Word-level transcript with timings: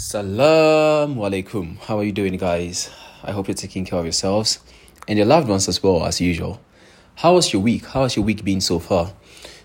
Salam 0.00 1.16
alaikum. 1.16 1.76
How 1.80 1.98
are 1.98 2.04
you 2.04 2.10
doing, 2.10 2.34
guys? 2.38 2.88
I 3.22 3.32
hope 3.32 3.48
you're 3.48 3.54
taking 3.54 3.84
care 3.84 3.98
of 3.98 4.06
yourselves 4.06 4.58
and 5.06 5.18
your 5.18 5.26
loved 5.26 5.46
ones 5.46 5.68
as 5.68 5.82
well, 5.82 6.06
as 6.06 6.22
usual. 6.22 6.58
How 7.16 7.34
was 7.34 7.52
your 7.52 7.60
week? 7.60 7.84
How 7.84 8.04
has 8.04 8.16
your 8.16 8.24
week 8.24 8.42
been 8.42 8.62
so 8.62 8.78
far? 8.78 9.12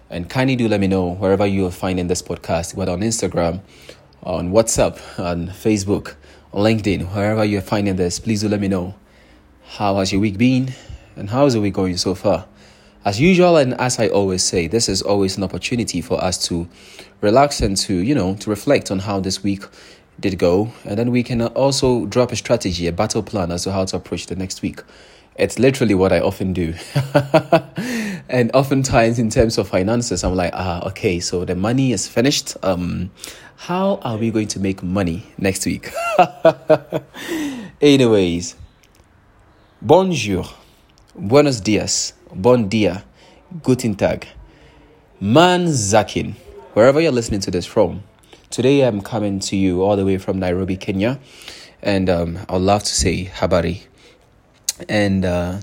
And 0.09 0.29
kindly 0.29 0.57
do 0.57 0.67
let 0.67 0.81
me 0.81 0.87
know 0.87 1.13
wherever 1.13 1.45
you 1.45 1.65
are 1.67 1.71
finding 1.71 2.07
this 2.07 2.21
podcast, 2.21 2.75
whether 2.75 2.91
on 2.91 2.99
Instagram, 2.99 3.61
on 4.23 4.51
WhatsApp, 4.51 4.99
on 5.17 5.47
Facebook, 5.47 6.15
on 6.51 6.65
LinkedIn, 6.65 7.13
wherever 7.13 7.45
you're 7.45 7.61
finding 7.61 7.95
this, 7.95 8.19
please 8.19 8.41
do 8.41 8.49
let 8.49 8.59
me 8.59 8.67
know. 8.67 8.93
How 9.63 9.95
has 9.99 10.11
your 10.11 10.19
week 10.19 10.37
been? 10.37 10.73
And 11.15 11.29
how 11.29 11.45
is 11.45 11.53
the 11.53 11.61
week 11.61 11.75
going 11.75 11.95
so 11.95 12.13
far? 12.13 12.45
As 13.05 13.21
usual, 13.21 13.55
and 13.57 13.75
as 13.75 13.99
I 13.99 14.07
always 14.07 14.43
say, 14.43 14.65
this 14.67 14.89
is 14.89 15.03
always 15.03 15.37
an 15.37 15.43
opportunity 15.43 16.01
for 16.01 16.21
us 16.23 16.43
to 16.47 16.67
relax 17.21 17.61
and 17.61 17.77
to, 17.77 17.93
you 17.93 18.15
know, 18.15 18.33
to 18.37 18.49
reflect 18.49 18.89
on 18.89 18.97
how 18.97 19.19
this 19.19 19.43
week 19.43 19.63
did 20.19 20.37
go. 20.37 20.71
And 20.85 20.97
then 20.97 21.11
we 21.11 21.23
can 21.23 21.41
also 21.41 22.05
drop 22.05 22.31
a 22.31 22.35
strategy, 22.35 22.87
a 22.87 22.91
battle 22.91 23.23
plan 23.23 23.51
as 23.51 23.63
to 23.63 23.71
how 23.71 23.85
to 23.85 23.97
approach 23.97 24.27
the 24.27 24.35
next 24.35 24.61
week. 24.61 24.81
It's 25.37 25.59
literally 25.59 25.95
what 25.95 26.13
I 26.13 26.21
often 26.21 26.53
do. 26.53 26.73
and 28.29 28.51
oftentimes, 28.53 29.19
in 29.19 29.29
terms 29.29 29.57
of 29.57 29.67
finances, 29.67 30.23
I'm 30.23 30.35
like, 30.35 30.51
ah, 30.53 30.87
okay, 30.87 31.19
so 31.19 31.43
the 31.43 31.55
money 31.55 31.91
is 31.91 32.07
finished. 32.07 32.55
Um, 32.63 33.11
how 33.57 33.99
are 34.03 34.17
we 34.17 34.31
going 34.31 34.47
to 34.49 34.59
make 34.59 34.81
money 34.81 35.25
next 35.37 35.65
week? 35.65 35.91
Anyways, 37.81 38.55
bonjour, 39.81 40.45
buenos 41.15 41.59
dias, 41.59 42.13
bon 42.33 42.69
dia, 42.69 43.03
guten 43.61 43.95
tag, 43.95 44.27
man 45.19 45.65
zakin, 45.67 46.35
wherever 46.73 47.01
you're 47.01 47.11
listening 47.11 47.41
to 47.41 47.51
this 47.51 47.65
from. 47.65 48.03
Today 48.55 48.87
I'm 48.87 49.01
coming 49.01 49.41
to 49.41 49.57
you 49.57 49.83
all 49.83 49.97
the 49.97 50.05
way 50.05 50.17
from 50.17 50.39
Nairobi, 50.39 50.77
Kenya, 50.77 51.19
and 51.81 52.09
um, 52.09 52.39
I'd 52.47 52.61
love 52.61 52.83
to 52.83 52.89
say 52.89 53.25
habari 53.25 53.81
and 54.87 55.25
uh, 55.25 55.59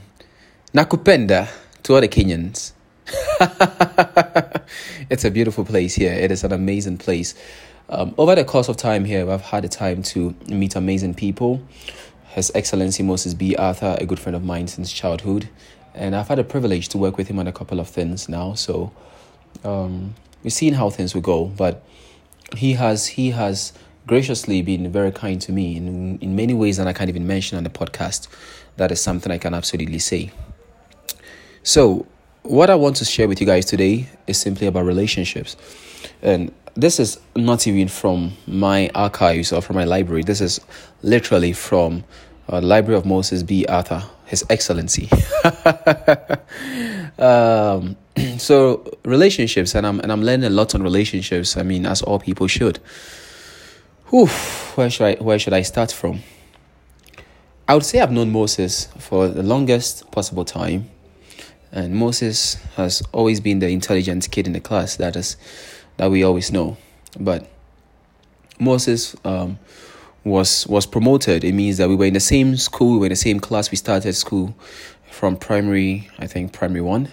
nakupenda 0.75 1.49
to 1.85 1.95
all 1.95 2.03
the 2.03 2.09
Kenyans. 2.09 2.73
it's 5.09 5.25
a 5.25 5.31
beautiful 5.31 5.65
place 5.65 5.95
here. 5.95 6.13
It 6.13 6.31
is 6.31 6.45
an 6.45 6.53
amazing 6.53 6.99
place. 6.99 7.35
Um, 7.89 8.15
over 8.19 8.35
the 8.35 8.45
course 8.45 8.69
of 8.69 8.77
time 8.77 9.07
here, 9.07 9.31
I've 9.31 9.41
had 9.41 9.65
the 9.65 9.71
time 9.71 10.03
to 10.13 10.35
meet 10.49 10.77
amazing 10.77 11.15
people. 11.15 11.63
His 12.35 12.53
Excellency 12.55 13.03
Moses 13.03 13.33
B. 13.33 13.57
Arthur, 13.57 13.97
a 13.99 14.05
good 14.05 14.21
friend 14.21 14.37
of 14.37 14.45
mine 14.45 14.69
since 14.69 14.93
childhood, 14.93 15.49
and 15.95 16.15
I've 16.15 16.29
had 16.29 16.37
the 16.37 16.45
privilege 16.45 16.91
to 16.91 16.99
work 16.99 17.17
with 17.17 17.29
him 17.29 17.39
on 17.39 17.47
a 17.47 17.53
couple 17.53 17.81
of 17.81 17.89
things 17.89 18.29
now. 18.29 18.53
So 18.53 18.93
um, 19.65 20.15
we've 20.43 20.53
seen 20.53 20.75
how 20.75 20.91
things 20.91 21.15
will 21.15 21.23
go, 21.23 21.47
but 21.47 21.83
he 22.55 22.75
has 22.75 23.07
he 23.07 23.31
has 23.31 23.73
graciously 24.07 24.63
been 24.63 24.91
very 24.91 25.13
kind 25.13 25.41
to 25.43 25.53
me 25.53 25.77
in 25.77 26.19
in 26.19 26.37
many 26.37 26.55
ways 26.55 26.77
that 26.77 26.87
I 26.87 26.93
can't 26.93 27.09
even 27.09 27.27
mention 27.27 27.59
on 27.59 27.65
the 27.65 27.71
podcast. 27.71 28.29
That 28.77 28.91
is 28.91 29.01
something 29.01 29.31
I 29.31 29.39
can 29.39 29.55
absolutely 29.55 29.99
say. 29.99 30.31
So, 31.63 32.07
what 32.43 32.71
I 32.71 32.75
want 32.75 32.97
to 32.97 33.05
share 33.05 33.29
with 33.29 33.41
you 33.41 33.47
guys 33.47 33.65
today 33.67 34.09
is 34.27 34.39
simply 34.39 34.67
about 34.67 34.85
relationships, 34.85 35.57
and 36.23 36.53
this 36.75 36.99
is 36.99 37.21
not 37.37 37.67
even 37.67 37.89
from 37.89 38.33
my 38.47 38.91
archives 38.95 39.53
or 39.53 39.61
from 39.63 39.77
my 39.77 39.85
library. 39.85 40.23
This 40.23 40.41
is 40.41 40.61
literally 41.03 41.53
from 41.53 42.05
uh, 42.49 42.61
Library 42.61 42.99
of 42.99 43.07
Moses 43.07 43.43
B. 43.43 43.67
Arthur, 43.67 44.03
His 44.27 44.45
Excellency. 44.49 45.09
um, 47.19 47.97
so 48.39 48.85
relationships, 49.05 49.75
and 49.75 49.87
I'm 49.87 50.01
and 50.01 50.13
I'm 50.13 50.23
learning 50.23 50.45
a 50.45 50.51
lot 50.51 50.75
on 50.75 50.83
relationships. 50.83 51.57
I 51.57 51.63
mean, 51.63 51.87
as 51.87 52.03
all 52.03 52.19
people 52.19 52.47
should. 52.47 52.79
Whew, 54.11 54.27
where 54.75 54.91
should 54.91 55.07
I 55.07 55.15
where 55.23 55.39
should 55.39 55.53
I 55.53 55.63
start 55.63 55.93
from? 55.93 56.21
I 57.69 57.75
would 57.75 57.85
say 57.85 58.01
I've 58.01 58.11
known 58.11 58.31
Moses 58.33 58.89
for 58.99 59.29
the 59.29 59.43
longest 59.43 60.11
possible 60.11 60.45
time, 60.45 60.91
and 61.71 61.95
Moses 61.95 62.57
has 62.77 63.03
always 63.13 63.41
been 63.41 63.61
the 63.61 63.69
intelligent 63.69 64.31
kid 64.31 64.47
in 64.47 64.53
the 64.53 64.61
class 64.61 64.97
that 64.97 65.17
is 65.17 65.37
that 65.97 66.11
we 66.11 66.23
always 66.23 66.53
know. 66.53 66.77
But 67.19 67.49
Moses 68.59 69.17
um, 69.25 69.59
was 70.25 70.67
was 70.67 70.87
promoted. 70.87 71.45
It 71.45 71.53
means 71.53 71.79
that 71.79 71.89
we 71.89 71.97
were 71.97 72.07
in 72.07 72.15
the 72.15 72.21
same 72.21 72.57
school, 72.57 72.93
we 72.93 72.99
were 72.99 73.07
in 73.07 73.13
the 73.13 73.17
same 73.17 73.41
class. 73.41 73.71
We 73.71 73.77
started 73.77 74.15
school 74.15 74.55
from 75.13 75.37
primary, 75.37 76.09
I 76.19 76.27
think 76.27 76.53
primary 76.53 76.81
one, 76.81 77.09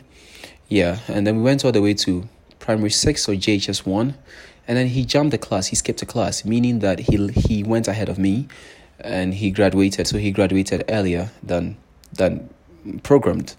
yeah, 0.70 1.00
and 1.08 1.28
then 1.28 1.38
we 1.38 1.44
went 1.44 1.66
all 1.66 1.72
the 1.72 1.82
way 1.82 1.94
to 1.96 2.30
primary 2.60 2.92
six 2.92 3.28
or 3.28 3.34
JHS 3.34 3.86
one, 3.86 4.16
and 4.68 4.78
then 4.78 4.88
he 4.88 5.04
jumped 5.04 5.32
the 5.32 5.38
class. 5.38 5.68
He 5.68 5.76
skipped 5.76 6.02
a 6.02 6.06
class, 6.06 6.46
meaning 6.46 6.80
that 6.80 7.00
he 7.00 7.28
he 7.30 7.64
went 7.64 7.88
ahead 7.88 8.08
of 8.08 8.20
me, 8.20 8.48
and 9.00 9.34
he 9.34 9.52
graduated. 9.52 10.08
So 10.08 10.18
he 10.18 10.32
graduated 10.32 10.86
earlier 10.90 11.32
than 11.42 11.78
than 12.14 12.50
programmed. 13.04 13.56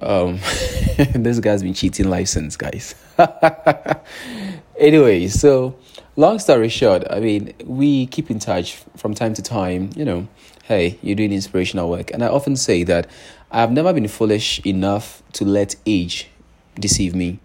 Um, 0.00 0.36
this 1.14 1.38
guy's 1.40 1.62
been 1.62 1.74
cheating 1.74 2.08
license, 2.08 2.56
guys. 2.56 2.94
anyway, 4.78 5.28
so 5.28 5.76
long 6.16 6.38
story 6.38 6.68
short, 6.68 7.04
I 7.10 7.20
mean, 7.20 7.52
we 7.64 8.06
keep 8.06 8.30
in 8.30 8.38
touch 8.38 8.76
from 8.96 9.14
time 9.14 9.34
to 9.34 9.42
time. 9.42 9.90
You 9.94 10.04
know, 10.04 10.28
hey, 10.64 10.98
you're 11.02 11.16
doing 11.16 11.32
inspirational 11.32 11.90
work, 11.90 12.10
and 12.12 12.24
I 12.24 12.28
often 12.28 12.56
say 12.56 12.82
that 12.84 13.08
I've 13.54 13.70
never 13.70 13.92
been 13.92 14.08
foolish 14.08 14.60
enough 14.66 15.22
to 15.34 15.44
let 15.44 15.76
age 15.86 16.28
deceive 16.74 17.14
me. 17.14 17.38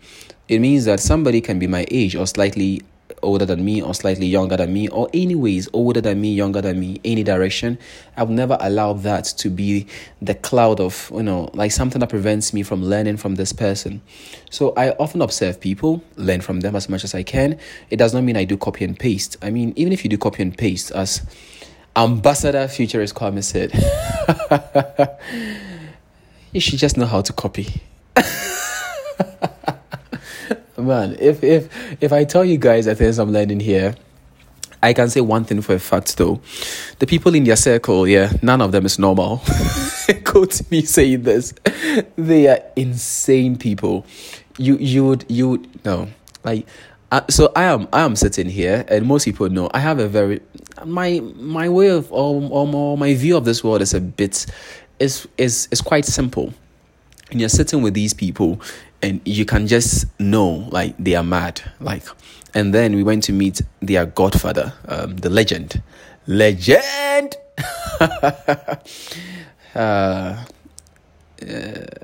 It 0.48 0.58
means 0.58 0.86
that 0.86 1.00
somebody 1.00 1.40
can 1.40 1.60
be 1.60 1.68
my 1.68 1.86
age 1.92 2.16
or 2.16 2.26
slightly 2.26 2.82
older 3.22 3.46
than 3.46 3.64
me 3.64 3.80
or 3.80 3.94
slightly 3.94 4.26
younger 4.26 4.58
than 4.58 4.74
me 4.74 4.88
or 4.88 5.08
anyways 5.14 5.70
older 5.72 6.02
than 6.02 6.20
me 6.20 6.34
younger 6.34 6.62
than 6.62 6.80
me 6.80 7.00
any 7.06 7.22
direction. 7.22 7.78
I 8.18 8.24
will 8.24 8.34
never 8.34 8.58
allow 8.60 8.94
that 8.94 9.26
to 9.38 9.52
be 9.52 9.86
the 10.20 10.34
cloud 10.34 10.80
of 10.80 11.12
you 11.14 11.22
know 11.22 11.52
like 11.54 11.72
something 11.72 12.00
that 12.00 12.10
prevents 12.10 12.56
me 12.56 12.64
from 12.64 12.84
learning 12.84 13.18
from 13.18 13.36
this 13.36 13.54
person. 13.54 14.02
So 14.50 14.74
i 14.76 14.90
often 14.94 15.22
observe 15.22 15.62
people 15.62 16.04
learn 16.16 16.42
from 16.42 16.62
them 16.62 16.76
as 16.76 16.90
much 16.90 17.04
as 17.04 17.14
i 17.14 17.22
can. 17.22 17.60
It 17.92 17.98
does 17.98 18.16
not 18.16 18.24
mean 18.24 18.36
i 18.36 18.46
do 18.46 18.58
copy 18.58 18.84
and 18.84 18.98
paste. 18.98 19.38
I 19.44 19.52
mean 19.52 19.74
even 19.76 19.94
if 19.94 20.04
you 20.04 20.10
do 20.10 20.18
copy 20.18 20.42
and 20.42 20.58
paste 20.58 20.90
as 20.90 21.22
ambassador 21.96 22.68
futurist 22.68 23.14
kwame 23.14 23.44
said 23.44 23.74
you 26.52 26.60
should 26.60 26.80
just 26.80 26.98
know 26.98 27.06
how 27.06 27.22
to 27.22 27.34
copy. 27.34 27.82
Man 30.78 31.18
if 31.20 31.44
if 31.44 31.68
if 32.02 32.14
i 32.14 32.24
tell 32.24 32.46
you 32.46 32.58
guys 32.58 32.86
the 32.86 32.96
things 32.96 33.20
i'm 33.20 33.34
learning 33.34 33.60
here 33.60 33.96
i 34.82 34.94
can 34.94 35.10
say 35.10 35.20
one 35.20 35.44
thing 35.44 35.62
for 35.62 35.74
a 35.76 35.80
fact 35.80 36.16
though. 36.18 36.40
The 37.00 37.06
people 37.06 37.36
in 37.36 37.46
your 37.46 37.58
circle 37.58 38.08
yeah 38.08 38.32
none 38.42 38.62
of 38.62 38.72
them 38.72 38.86
is 38.86 38.98
normal. 38.98 39.42
Quote 40.24 40.72
me 40.72 40.84
saying 40.84 41.24
this. 41.24 41.54
They 42.16 42.48
are 42.48 42.62
insane 42.78 43.58
people. 43.58 44.06
You 44.58 44.78
you 44.78 45.06
would 45.06 45.26
you 45.28 45.50
would 45.50 45.86
no. 45.86 46.08
Like 46.46 46.66
uh, 47.12 47.22
so 47.30 47.52
I 47.56 47.64
am 47.64 47.88
I 47.92 48.02
am 48.02 48.16
sitting 48.16 48.48
here, 48.48 48.86
and 48.88 49.06
most 49.06 49.26
people 49.26 49.50
know 49.50 49.70
I 49.74 49.80
have 49.80 50.00
a 50.00 50.08
very 50.08 50.42
my 50.86 51.20
my 51.36 51.68
way 51.68 51.90
of 51.90 52.12
or, 52.12 52.48
or 52.52 52.98
my 52.98 53.14
view 53.16 53.36
of 53.36 53.46
this 53.46 53.64
world 53.64 53.82
is 53.82 53.94
a 53.94 54.00
bit 54.00 54.46
is 55.00 55.28
is 55.38 55.68
is 55.72 55.82
quite 55.82 56.06
simple. 56.06 56.54
And 57.32 57.40
you're 57.40 57.50
sitting 57.50 57.82
with 57.82 57.94
these 57.94 58.14
people, 58.14 58.60
and 59.02 59.22
you 59.26 59.46
can 59.46 59.68
just 59.68 60.08
know 60.20 60.68
like 60.72 60.96
they 60.98 61.16
are 61.16 61.24
mad. 61.24 61.62
Like, 61.80 62.04
and 62.54 62.74
then 62.74 62.96
we 62.96 63.04
went 63.04 63.24
to 63.24 63.34
meet 63.34 63.62
their 63.82 64.06
godfather, 64.06 64.74
um, 64.88 65.18
the 65.18 65.30
legend, 65.30 65.82
legend. 66.26 67.36
uh, 68.00 68.78
I, 69.76 70.46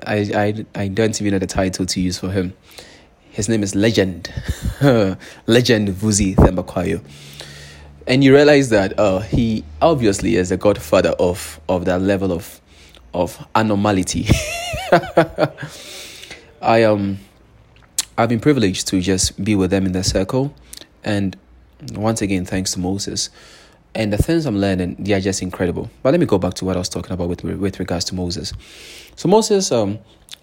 I 0.06 0.64
I 0.74 0.88
don't 0.88 1.20
even 1.20 1.32
know 1.32 1.38
the 1.38 1.46
title 1.46 1.86
to 1.86 2.00
use 2.00 2.18
for 2.18 2.30
him. 2.30 2.54
His 3.36 3.50
name 3.50 3.62
is 3.62 3.74
Legend, 3.74 4.32
Legend 4.80 5.88
Vusi 5.90 6.34
Thembekwayo. 6.36 7.02
And 8.06 8.24
you 8.24 8.32
realize 8.34 8.70
that 8.70 8.98
uh, 8.98 9.18
he 9.18 9.62
obviously 9.82 10.36
is 10.36 10.48
the 10.48 10.56
godfather 10.56 11.10
of, 11.18 11.60
of 11.68 11.84
that 11.84 12.00
level 12.00 12.32
of 12.32 12.62
of 13.16 13.46
anomality. 13.54 14.26
I 16.62 16.82
um 16.84 17.18
I've 18.18 18.28
been 18.28 18.40
privileged 18.40 18.88
to 18.88 19.00
just 19.00 19.42
be 19.42 19.54
with 19.54 19.70
them 19.70 19.86
in 19.86 19.92
their 19.92 20.04
circle 20.04 20.54
and 21.02 21.36
once 21.92 22.22
again 22.22 22.44
thanks 22.44 22.72
to 22.72 22.78
Moses. 22.78 23.30
And 23.94 24.12
the 24.12 24.18
things 24.18 24.44
I'm 24.44 24.58
learning, 24.58 24.96
they 24.98 25.14
are 25.14 25.20
just 25.20 25.40
incredible. 25.40 25.90
But 26.02 26.10
let 26.12 26.20
me 26.20 26.26
go 26.26 26.36
back 26.36 26.54
to 26.54 26.66
what 26.66 26.76
I 26.76 26.78
was 26.78 26.90
talking 26.90 27.12
about 27.12 27.28
with 27.28 27.42
with 27.42 27.78
regards 27.78 28.04
to 28.06 28.14
Moses. 28.14 28.52
So 29.16 29.28
Moses 29.28 29.72
um 29.72 29.98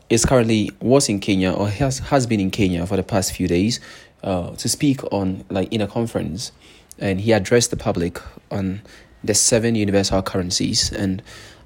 is 0.10 0.26
currently 0.26 0.72
was 0.82 1.10
in 1.10 1.20
Kenya 1.20 1.52
or 1.52 1.70
has 1.70 2.00
has 2.00 2.26
been 2.26 2.40
in 2.40 2.52
Kenya 2.52 2.86
for 2.88 2.96
the 2.96 3.04
past 3.04 3.34
few 3.34 3.48
days 3.48 3.80
uh, 4.24 4.56
to 4.56 4.68
speak 4.68 5.04
on 5.12 5.44
like 5.50 5.72
in 5.72 5.82
a 5.82 5.88
conference, 5.88 6.52
and 6.98 7.22
he 7.22 7.32
addressed 7.32 7.70
the 7.70 7.78
public 7.78 8.20
on 8.50 8.82
the 9.24 9.34
seven 9.34 9.76
universal 9.76 10.22
currencies. 10.22 10.92
And 10.92 11.22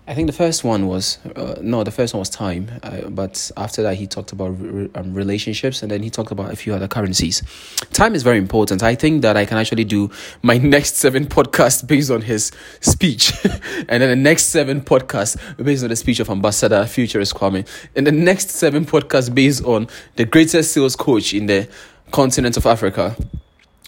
I 0.09 0.13
think 0.13 0.27
the 0.27 0.33
first 0.33 0.63
one 0.63 0.87
was 0.87 1.17
uh, 1.35 1.55
no, 1.61 1.83
the 1.83 1.91
first 1.91 2.13
one 2.13 2.19
was 2.19 2.29
time, 2.29 2.71
uh, 2.81 3.09
but 3.09 3.51
after 3.57 3.83
that 3.83 3.95
he 3.95 4.07
talked 4.07 4.31
about 4.31 4.59
re- 4.59 4.89
um, 4.95 5.13
relationships, 5.13 5.81
and 5.81 5.91
then 5.91 6.01
he 6.01 6.09
talked 6.09 6.31
about 6.31 6.53
a 6.53 6.55
few 6.55 6.73
other 6.73 6.87
currencies. 6.87 7.43
Time 7.91 8.15
is 8.15 8.23
very 8.23 8.37
important. 8.37 8.83
I 8.83 8.95
think 8.95 9.21
that 9.23 9.35
I 9.35 9.45
can 9.45 9.57
actually 9.57 9.83
do 9.83 10.09
my 10.41 10.57
next 10.75 10.95
seven 10.95 11.25
podcasts 11.25 11.85
based 11.85 12.09
on 12.09 12.21
his 12.21 12.53
speech, 12.79 13.33
and 13.89 14.01
then 14.01 14.09
the 14.09 14.15
next 14.15 14.45
seven 14.45 14.79
podcasts 14.79 15.35
based 15.61 15.83
on 15.83 15.89
the 15.89 15.95
speech 15.97 16.21
of 16.21 16.29
Ambassador 16.29 16.85
Futurist 16.85 17.35
Kwame, 17.35 17.67
and 17.93 18.07
the 18.07 18.11
next 18.13 18.51
seven 18.51 18.85
podcasts 18.85 19.33
based 19.33 19.65
on 19.65 19.87
the 20.15 20.23
greatest 20.23 20.71
sales 20.71 20.95
coach 20.95 21.33
in 21.33 21.47
the 21.47 21.67
continent 22.11 22.55
of 22.55 22.65
Africa 22.65 23.13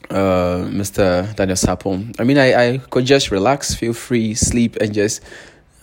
uh, 0.10 0.66
Mr. 0.68 1.34
Daniel 1.36 1.56
Sapon. 1.56 2.16
I 2.20 2.24
mean, 2.24 2.38
I, 2.38 2.54
I 2.54 2.78
could 2.78 3.06
just 3.06 3.32
relax, 3.32 3.76
feel 3.76 3.94
free, 3.94 4.34
sleep, 4.34 4.76
and 4.78 4.94
just 4.94 5.22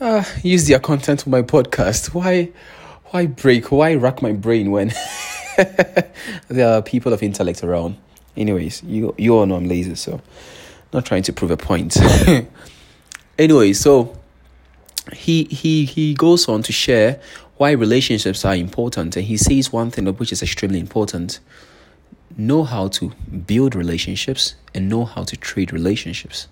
uh, 0.01 0.25
use 0.43 0.67
their 0.67 0.79
content 0.79 1.23
for 1.23 1.31
my 1.31 1.43
podcast. 1.43 2.15
Why, 2.15 2.51
why 3.07 3.27
break? 3.27 3.71
Why 3.71 3.95
rack 3.95 4.23
my 4.23 4.33
brain 4.33 4.71
when 4.71 4.93
there 6.49 6.69
are 6.69 6.83
people 6.83 7.13
of 7.13 7.23
intellect 7.23 7.63
around? 7.65 7.97
Anyways, 8.37 8.83
you 8.83 9.15
you 9.17 9.35
all 9.35 9.47
know 9.47 9.57
I'm 9.57 9.69
lazy, 9.69 9.95
so 9.95 10.21
not 10.93 11.07
trying 11.07 11.23
to 11.25 11.33
prove 11.33 11.51
a 11.51 11.57
point. 11.57 11.97
anyway, 13.39 13.73
so 13.73 14.17
he 15.13 15.45
he 15.45 15.85
he 15.85 16.15
goes 16.15 16.49
on 16.49 16.63
to 16.65 16.73
share 16.73 17.21
why 17.57 17.71
relationships 17.71 18.45
are 18.45 18.55
important, 18.55 19.17
and 19.17 19.25
he 19.25 19.37
says 19.37 19.73
one 19.73 19.91
thing 19.91 20.07
which 20.07 20.33
is 20.33 20.43
extremely 20.43 20.81
important: 20.81 21.41
know 22.37 22.65
how 22.65 22.89
to 22.89 23.11
build 23.47 23.75
relationships 23.75 24.57
and 24.75 24.91
know 24.91 25.07
how 25.07 25.25
to 25.25 25.37
trade 25.37 25.73
relationships 25.73 26.49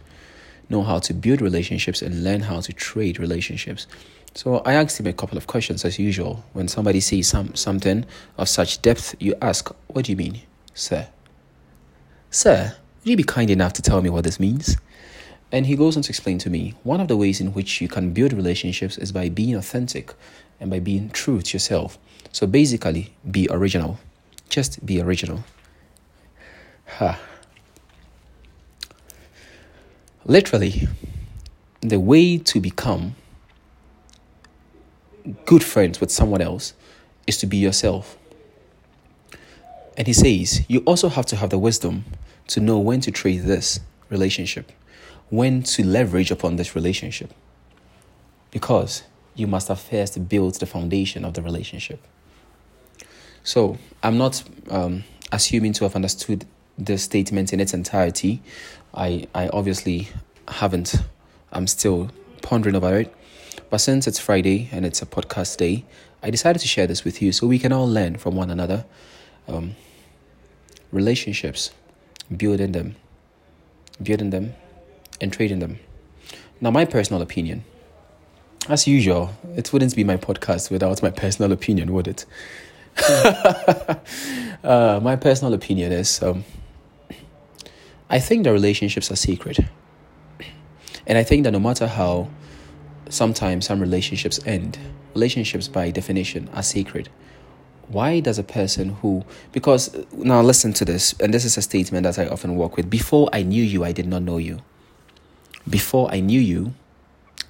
know 0.68 0.82
how 0.82 0.98
to 1.00 1.14
build 1.14 1.40
relationships 1.40 2.02
and 2.02 2.24
learn 2.24 2.40
how 2.40 2.60
to 2.60 2.72
trade 2.72 3.18
relationships. 3.18 3.86
So 4.34 4.58
I 4.58 4.74
asked 4.74 4.98
him 4.98 5.06
a 5.06 5.12
couple 5.12 5.38
of 5.38 5.46
questions 5.46 5.84
as 5.84 5.98
usual. 5.98 6.44
When 6.52 6.66
somebody 6.66 7.00
says 7.00 7.28
some, 7.28 7.54
something 7.54 8.04
of 8.36 8.48
such 8.48 8.82
depth, 8.82 9.14
you 9.20 9.34
ask, 9.40 9.70
What 9.86 10.06
do 10.06 10.12
you 10.12 10.16
mean, 10.16 10.42
sir? 10.74 11.08
Sir, 12.30 12.76
would 13.04 13.10
you 13.10 13.16
be 13.16 13.22
kind 13.22 13.48
enough 13.48 13.74
to 13.74 13.82
tell 13.82 14.02
me 14.02 14.10
what 14.10 14.24
this 14.24 14.40
means? 14.40 14.76
And 15.52 15.66
he 15.66 15.76
goes 15.76 15.96
on 15.96 16.02
to 16.02 16.10
explain 16.10 16.38
to 16.38 16.50
me 16.50 16.74
one 16.82 17.00
of 17.00 17.06
the 17.06 17.16
ways 17.16 17.40
in 17.40 17.52
which 17.52 17.80
you 17.80 17.86
can 17.86 18.12
build 18.12 18.32
relationships 18.32 18.98
is 18.98 19.12
by 19.12 19.28
being 19.28 19.54
authentic 19.54 20.12
and 20.58 20.68
by 20.68 20.80
being 20.80 21.10
true 21.10 21.40
to 21.42 21.52
yourself. 21.52 21.96
So 22.32 22.48
basically, 22.48 23.14
be 23.30 23.46
original. 23.50 24.00
Just 24.48 24.84
be 24.84 25.00
original. 25.00 25.44
Ha. 26.98 27.20
Literally, 30.26 30.88
the 31.80 32.00
way 32.00 32.38
to 32.38 32.60
become 32.60 33.14
good 35.44 35.62
friends 35.62 36.00
with 36.00 36.10
someone 36.10 36.40
else 36.40 36.72
is 37.26 37.36
to 37.38 37.46
be 37.46 37.58
yourself. 37.58 38.16
And 39.96 40.06
he 40.06 40.12
says, 40.12 40.64
you 40.68 40.80
also 40.80 41.08
have 41.08 41.26
to 41.26 41.36
have 41.36 41.50
the 41.50 41.58
wisdom 41.58 42.04
to 42.48 42.60
know 42.60 42.78
when 42.78 43.00
to 43.02 43.10
trade 43.10 43.42
this 43.42 43.80
relationship, 44.08 44.72
when 45.28 45.62
to 45.62 45.84
leverage 45.84 46.30
upon 46.30 46.56
this 46.56 46.74
relationship. 46.74 47.32
Because 48.50 49.02
you 49.34 49.46
must 49.46 49.68
have 49.68 49.80
first 49.80 50.28
built 50.28 50.58
the 50.60 50.66
foundation 50.66 51.24
of 51.24 51.34
the 51.34 51.42
relationship. 51.42 52.00
So 53.42 53.78
I'm 54.02 54.16
not 54.16 54.42
um, 54.70 55.04
assuming 55.30 55.74
to 55.74 55.84
have 55.84 55.94
understood 55.94 56.46
the 56.78 56.98
statement 56.98 57.52
in 57.52 57.60
its 57.60 57.74
entirety. 57.74 58.42
I, 58.94 59.26
I 59.34 59.48
obviously 59.48 60.08
haven't. 60.48 60.96
I'm 61.52 61.66
still 61.66 62.10
pondering 62.42 62.74
about 62.74 62.94
it. 62.94 63.14
But 63.70 63.78
since 63.78 64.06
it's 64.06 64.18
Friday 64.18 64.68
and 64.72 64.84
it's 64.84 65.02
a 65.02 65.06
podcast 65.06 65.56
day, 65.56 65.84
I 66.22 66.30
decided 66.30 66.60
to 66.60 66.68
share 66.68 66.86
this 66.86 67.04
with 67.04 67.20
you 67.20 67.32
so 67.32 67.46
we 67.46 67.58
can 67.58 67.72
all 67.72 67.88
learn 67.88 68.16
from 68.16 68.36
one 68.36 68.50
another. 68.50 68.84
Um, 69.48 69.76
relationships, 70.92 71.70
building 72.34 72.72
them, 72.72 72.96
building 74.02 74.30
them, 74.30 74.54
and 75.20 75.32
trading 75.32 75.58
them. 75.58 75.78
Now, 76.60 76.70
my 76.70 76.84
personal 76.84 77.20
opinion, 77.20 77.64
as 78.68 78.86
usual, 78.86 79.30
it 79.56 79.72
wouldn't 79.72 79.94
be 79.94 80.04
my 80.04 80.16
podcast 80.16 80.70
without 80.70 81.02
my 81.02 81.10
personal 81.10 81.52
opinion, 81.52 81.92
would 81.92 82.08
it? 82.08 82.24
uh, 84.64 85.00
my 85.02 85.16
personal 85.16 85.52
opinion 85.52 85.92
is 85.92 86.22
um, 86.22 86.44
I 88.14 88.20
think 88.20 88.44
that 88.44 88.52
relationships 88.52 89.10
are 89.10 89.16
sacred. 89.16 89.68
And 91.04 91.18
I 91.18 91.24
think 91.24 91.42
that 91.42 91.50
no 91.50 91.58
matter 91.58 91.88
how 91.88 92.28
sometimes 93.08 93.66
some 93.66 93.80
relationships 93.80 94.38
end, 94.46 94.78
relationships 95.14 95.66
by 95.66 95.90
definition 95.90 96.48
are 96.54 96.62
sacred. 96.62 97.08
Why 97.88 98.20
does 98.20 98.38
a 98.38 98.44
person 98.44 98.90
who, 98.90 99.24
because 99.50 99.96
now 100.12 100.40
listen 100.42 100.72
to 100.74 100.84
this, 100.84 101.14
and 101.18 101.34
this 101.34 101.44
is 101.44 101.56
a 101.56 101.62
statement 101.62 102.04
that 102.04 102.16
I 102.16 102.28
often 102.28 102.54
work 102.54 102.76
with 102.76 102.88
before 102.88 103.28
I 103.32 103.42
knew 103.42 103.64
you, 103.64 103.82
I 103.82 103.90
did 103.90 104.06
not 104.06 104.22
know 104.22 104.38
you. 104.38 104.60
Before 105.68 106.08
I 106.12 106.20
knew 106.20 106.40
you, 106.40 106.72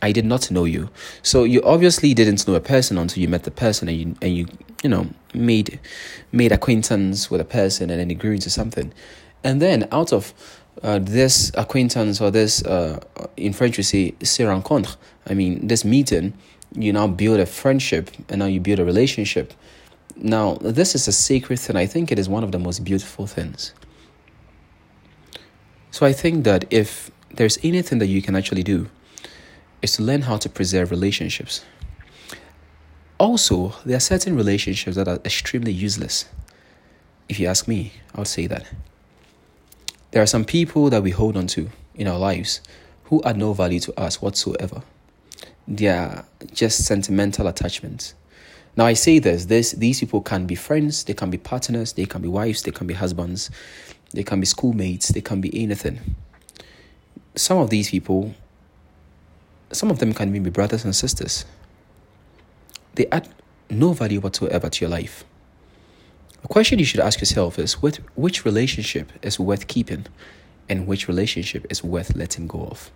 I 0.00 0.12
did 0.12 0.24
not 0.24 0.50
know 0.50 0.64
you. 0.64 0.88
So 1.22 1.44
you 1.44 1.60
obviously 1.62 2.14
didn't 2.14 2.48
know 2.48 2.54
a 2.54 2.60
person 2.60 2.96
until 2.96 3.20
you 3.20 3.28
met 3.28 3.42
the 3.42 3.50
person 3.50 3.86
and 3.86 3.98
you, 3.98 4.16
and 4.22 4.34
you, 4.34 4.46
you 4.82 4.88
know, 4.88 5.10
made, 5.34 5.78
made 6.32 6.52
acquaintance 6.52 7.30
with 7.30 7.42
a 7.42 7.44
person 7.44 7.90
and 7.90 8.00
then 8.00 8.10
it 8.10 8.14
grew 8.14 8.32
into 8.32 8.48
something. 8.48 8.94
And 9.44 9.62
then 9.62 9.86
out 9.92 10.12
of 10.12 10.34
uh, 10.82 10.98
this 10.98 11.52
acquaintance 11.54 12.20
or 12.20 12.30
this, 12.30 12.64
uh, 12.64 12.98
in 13.36 13.52
French 13.52 13.76
we 13.76 13.84
say, 13.84 14.14
se 14.22 14.44
rencontre, 14.44 14.96
I 15.28 15.34
mean, 15.34 15.68
this 15.68 15.84
meeting, 15.84 16.32
you 16.74 16.92
now 16.92 17.06
build 17.06 17.38
a 17.38 17.46
friendship 17.46 18.10
and 18.28 18.40
now 18.40 18.46
you 18.46 18.58
build 18.60 18.80
a 18.80 18.84
relationship. 18.84 19.52
Now, 20.16 20.54
this 20.60 20.94
is 20.94 21.06
a 21.06 21.12
sacred 21.12 21.58
thing. 21.60 21.76
I 21.76 21.86
think 21.86 22.10
it 22.10 22.18
is 22.18 22.28
one 22.28 22.42
of 22.42 22.52
the 22.52 22.58
most 22.58 22.84
beautiful 22.84 23.26
things. 23.26 23.72
So 25.90 26.06
I 26.06 26.12
think 26.12 26.44
that 26.44 26.64
if 26.70 27.10
there's 27.34 27.58
anything 27.62 27.98
that 27.98 28.06
you 28.06 28.22
can 28.22 28.34
actually 28.34 28.62
do, 28.64 28.88
is 29.82 29.92
to 29.92 30.02
learn 30.02 30.22
how 30.22 30.38
to 30.38 30.48
preserve 30.48 30.90
relationships. 30.90 31.64
Also, 33.18 33.74
there 33.84 33.96
are 33.96 34.00
certain 34.00 34.34
relationships 34.34 34.96
that 34.96 35.06
are 35.06 35.20
extremely 35.24 35.72
useless. 35.72 36.24
If 37.28 37.38
you 37.38 37.46
ask 37.46 37.68
me, 37.68 37.92
I 38.14 38.18
would 38.18 38.28
say 38.28 38.46
that. 38.46 38.66
There 40.14 40.22
are 40.22 40.26
some 40.26 40.44
people 40.44 40.90
that 40.90 41.02
we 41.02 41.10
hold 41.10 41.36
on 41.36 41.48
to 41.48 41.70
in 41.96 42.06
our 42.06 42.20
lives 42.20 42.60
who 43.06 43.20
add 43.24 43.36
no 43.36 43.52
value 43.52 43.80
to 43.80 44.00
us 44.00 44.22
whatsoever. 44.22 44.84
They 45.66 45.88
are 45.88 46.24
just 46.52 46.84
sentimental 46.84 47.48
attachments. 47.48 48.14
Now 48.76 48.86
I 48.86 48.92
say 48.92 49.18
this, 49.18 49.46
this 49.46 49.72
these 49.72 49.98
people 49.98 50.20
can 50.20 50.46
be 50.46 50.54
friends, 50.54 51.02
they 51.02 51.14
can 51.14 51.30
be 51.30 51.38
partners, 51.38 51.94
they 51.94 52.06
can 52.06 52.22
be 52.22 52.28
wives, 52.28 52.62
they 52.62 52.70
can 52.70 52.86
be 52.86 52.94
husbands, 52.94 53.50
they 54.12 54.22
can 54.22 54.38
be 54.38 54.46
schoolmates, 54.46 55.08
they 55.08 55.20
can 55.20 55.40
be 55.40 55.50
anything. 55.60 55.98
Some 57.34 57.58
of 57.58 57.70
these 57.70 57.90
people, 57.90 58.36
some 59.72 59.90
of 59.90 59.98
them 59.98 60.14
can 60.14 60.28
even 60.28 60.44
be 60.44 60.50
brothers 60.50 60.84
and 60.84 60.94
sisters. 60.94 61.44
They 62.94 63.08
add 63.10 63.28
no 63.68 63.94
value 63.94 64.20
whatsoever 64.20 64.70
to 64.70 64.80
your 64.80 64.90
life. 64.90 65.24
A 66.44 66.46
question 66.46 66.78
you 66.78 66.84
should 66.84 67.00
ask 67.00 67.20
yourself 67.20 67.58
is 67.58 67.80
which, 67.80 67.96
which 68.16 68.44
relationship 68.44 69.10
is 69.22 69.40
worth 69.40 69.66
keeping 69.66 70.06
and 70.68 70.86
which 70.86 71.08
relationship 71.08 71.66
is 71.70 71.82
worth 71.82 72.14
letting 72.14 72.46
go 72.46 72.68
of? 72.70 72.90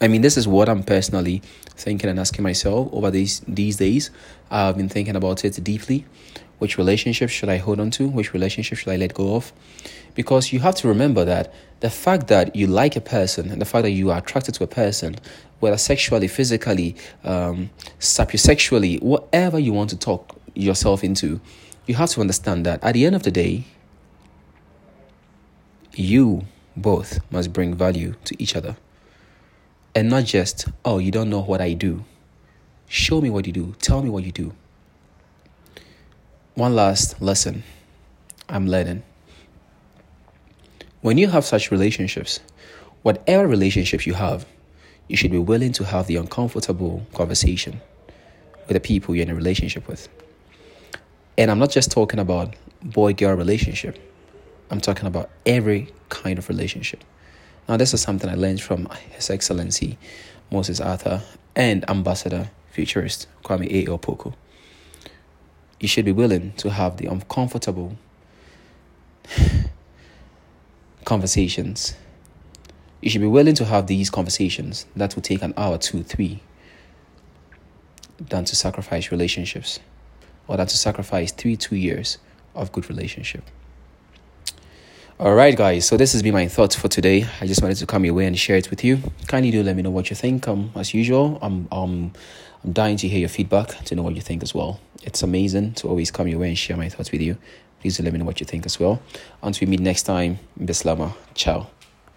I 0.00 0.06
mean, 0.06 0.22
this 0.22 0.36
is 0.36 0.46
what 0.46 0.68
I'm 0.68 0.84
personally 0.84 1.42
thinking 1.74 2.08
and 2.08 2.20
asking 2.20 2.44
myself 2.44 2.88
over 2.92 3.10
these 3.10 3.40
these 3.40 3.76
days. 3.76 4.10
I've 4.50 4.76
been 4.76 4.88
thinking 4.88 5.16
about 5.16 5.44
it 5.44 5.62
deeply. 5.62 6.04
Which 6.58 6.78
relationship 6.78 7.28
should 7.28 7.48
I 7.48 7.56
hold 7.56 7.80
on 7.80 7.90
to? 7.92 8.06
Which 8.08 8.32
relationship 8.32 8.78
should 8.78 8.92
I 8.92 8.96
let 8.96 9.14
go 9.14 9.34
of? 9.34 9.52
Because 10.14 10.52
you 10.52 10.60
have 10.60 10.76
to 10.76 10.88
remember 10.88 11.24
that 11.24 11.52
the 11.80 11.90
fact 11.90 12.28
that 12.28 12.54
you 12.54 12.68
like 12.68 12.94
a 12.94 13.00
person 13.00 13.50
and 13.50 13.60
the 13.60 13.64
fact 13.64 13.82
that 13.82 13.90
you 13.90 14.10
are 14.10 14.18
attracted 14.18 14.54
to 14.54 14.64
a 14.64 14.68
person, 14.68 15.16
whether 15.58 15.76
sexually, 15.76 16.28
physically, 16.28 16.94
um, 17.24 17.70
sapiosexually, 17.98 19.02
whatever 19.02 19.58
you 19.58 19.72
want 19.72 19.90
to 19.90 19.96
talk 19.96 20.36
yourself 20.54 21.02
into, 21.02 21.40
you 21.86 21.94
have 21.94 22.10
to 22.10 22.20
understand 22.20 22.64
that 22.66 22.82
at 22.82 22.92
the 22.92 23.06
end 23.06 23.16
of 23.16 23.22
the 23.22 23.30
day, 23.30 23.64
you 25.94 26.46
both 26.76 27.20
must 27.30 27.52
bring 27.52 27.74
value 27.74 28.14
to 28.24 28.42
each 28.42 28.56
other. 28.56 28.76
And 29.94 30.08
not 30.08 30.24
just, 30.24 30.68
oh, 30.84 30.98
you 30.98 31.10
don't 31.10 31.28
know 31.28 31.42
what 31.42 31.60
I 31.60 31.74
do. 31.74 32.04
Show 32.88 33.20
me 33.20 33.30
what 33.30 33.46
you 33.46 33.52
do. 33.52 33.74
Tell 33.80 34.02
me 34.02 34.08
what 34.08 34.24
you 34.24 34.32
do. 34.32 34.54
One 36.54 36.74
last 36.74 37.20
lesson 37.20 37.62
I'm 38.48 38.66
learning. 38.66 39.02
When 41.00 41.18
you 41.18 41.28
have 41.28 41.44
such 41.44 41.70
relationships, 41.70 42.40
whatever 43.02 43.46
relationship 43.46 44.06
you 44.06 44.14
have, 44.14 44.46
you 45.08 45.16
should 45.16 45.30
be 45.30 45.38
willing 45.38 45.72
to 45.72 45.84
have 45.84 46.06
the 46.06 46.16
uncomfortable 46.16 47.06
conversation 47.12 47.80
with 48.66 48.74
the 48.74 48.80
people 48.80 49.14
you're 49.14 49.24
in 49.24 49.30
a 49.30 49.34
relationship 49.34 49.88
with. 49.88 50.08
And 51.38 51.50
I'm 51.50 51.58
not 51.58 51.70
just 51.70 51.90
talking 51.90 52.20
about 52.20 52.54
boy 52.82 53.14
girl 53.14 53.34
relationship. 53.34 53.98
I'm 54.70 54.80
talking 54.80 55.06
about 55.06 55.30
every 55.46 55.88
kind 56.08 56.38
of 56.38 56.48
relationship. 56.48 57.04
Now, 57.68 57.76
this 57.76 57.94
is 57.94 58.00
something 58.00 58.28
I 58.28 58.34
learned 58.34 58.60
from 58.60 58.88
His 59.14 59.30
Excellency 59.30 59.98
Moses 60.52 60.80
Arthur, 60.80 61.22
and 61.56 61.88
ambassador 61.88 62.50
futurist 62.70 63.26
Kwame 63.42 63.66
A. 63.70 63.86
Opoku. 63.86 64.34
You 65.80 65.88
should 65.88 66.04
be 66.04 66.12
willing 66.12 66.52
to 66.58 66.70
have 66.70 66.98
the 66.98 67.06
uncomfortable 67.06 67.96
conversations. 71.04 71.94
You 73.00 73.10
should 73.10 73.22
be 73.22 73.26
willing 73.26 73.54
to 73.56 73.64
have 73.64 73.86
these 73.86 74.10
conversations 74.10 74.86
that 74.94 75.14
will 75.14 75.22
take 75.22 75.42
an 75.42 75.54
hour, 75.56 75.78
two, 75.78 76.02
three, 76.02 76.40
than 78.20 78.44
to 78.44 78.54
sacrifice 78.54 79.10
relationships 79.10 79.80
or 80.48 80.56
than 80.56 80.66
to 80.66 80.76
sacrifice 80.76 81.32
three, 81.32 81.56
two 81.56 81.76
years 81.76 82.18
of 82.54 82.72
good 82.72 82.88
relationship. 82.88 83.42
All 85.18 85.34
right, 85.34 85.56
guys. 85.56 85.86
So 85.86 85.96
this 85.96 86.12
has 86.12 86.22
been 86.22 86.34
my 86.34 86.48
thoughts 86.48 86.74
for 86.74 86.88
today. 86.88 87.26
I 87.40 87.46
just 87.46 87.62
wanted 87.62 87.76
to 87.76 87.86
come 87.86 88.04
your 88.04 88.14
way 88.14 88.26
and 88.26 88.36
share 88.36 88.56
it 88.56 88.70
with 88.70 88.82
you. 88.82 88.98
Kindly 89.28 89.50
do 89.50 89.62
let 89.62 89.76
me 89.76 89.82
know 89.82 89.90
what 89.90 90.10
you 90.10 90.16
think. 90.16 90.48
Um, 90.48 90.72
as 90.74 90.94
usual, 90.94 91.38
I'm 91.40 91.68
um, 91.70 92.12
I'm 92.64 92.72
dying 92.72 92.96
to 92.98 93.08
hear 93.08 93.20
your 93.20 93.28
feedback 93.28 93.84
to 93.84 93.94
know 93.94 94.02
what 94.02 94.14
you 94.14 94.20
think 94.20 94.42
as 94.42 94.54
well. 94.54 94.80
It's 95.02 95.22
amazing 95.22 95.74
to 95.74 95.88
always 95.88 96.10
come 96.10 96.28
your 96.28 96.38
way 96.38 96.48
and 96.48 96.58
share 96.58 96.76
my 96.76 96.88
thoughts 96.88 97.12
with 97.12 97.20
you. 97.20 97.36
Please 97.80 97.96
do 97.96 98.04
let 98.04 98.12
me 98.12 98.18
know 98.18 98.24
what 98.24 98.40
you 98.40 98.46
think 98.46 98.66
as 98.66 98.78
well. 98.78 99.00
Until 99.42 99.66
we 99.66 99.70
meet 99.70 99.80
next 99.80 100.04
time, 100.04 100.38
Bislama. 100.58 101.14
Ciao. 101.34 101.68